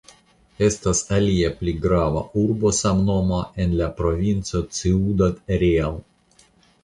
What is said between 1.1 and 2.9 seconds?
alia pli grava urbo